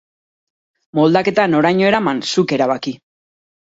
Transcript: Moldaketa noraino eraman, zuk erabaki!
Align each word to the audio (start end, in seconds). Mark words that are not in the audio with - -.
Moldaketa 0.99 1.45
noraino 1.53 1.87
eraman, 1.91 2.23
zuk 2.37 2.55
erabaki! 2.59 2.95